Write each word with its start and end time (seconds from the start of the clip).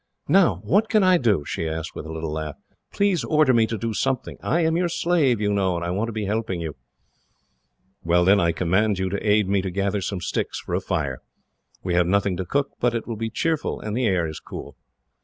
"Now, 0.27 0.61
what 0.63 0.89
can 0.89 1.03
I 1.03 1.19
do?" 1.19 1.45
she 1.45 1.67
asked, 1.69 1.93
with 1.93 2.07
a 2.07 2.11
little 2.11 2.31
laugh. 2.31 2.55
"Please 2.91 3.23
order 3.23 3.53
me 3.53 3.67
to 3.67 3.77
do 3.77 3.93
something. 3.93 4.35
I 4.41 4.61
am 4.61 4.75
your 4.75 4.89
slave, 4.89 5.39
you 5.39 5.53
know, 5.53 5.75
and 5.75 5.85
I 5.85 5.91
want 5.91 6.07
to 6.07 6.11
be 6.11 6.25
helping 6.25 6.59
you." 6.59 6.75
"Well, 8.03 8.25
then, 8.25 8.39
I 8.39 8.51
command 8.51 8.97
you 8.97 9.09
to 9.09 9.23
aid 9.23 9.47
me 9.47 9.61
to 9.61 9.69
gather 9.69 10.01
some 10.01 10.19
sticks 10.19 10.59
for 10.59 10.73
a 10.73 10.81
fire. 10.81 11.21
We 11.83 11.93
have 11.93 12.07
nothing 12.07 12.35
to 12.37 12.45
cook, 12.45 12.71
but 12.79 12.95
it 12.95 13.05
will 13.07 13.15
be 13.15 13.29
cheerful, 13.29 13.79
and 13.79 13.95
the 13.95 14.07
air 14.07 14.25
is 14.25 14.39
cool." 14.39 14.75